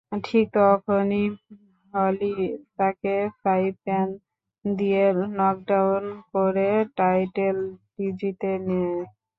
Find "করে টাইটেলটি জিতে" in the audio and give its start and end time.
6.31-8.51